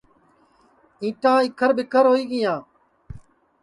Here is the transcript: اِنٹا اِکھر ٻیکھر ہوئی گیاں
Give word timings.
اِنٹا 1.03 1.33
اِکھر 1.45 1.69
ٻیکھر 1.77 2.05
ہوئی 2.09 2.23
گیاں 2.31 2.59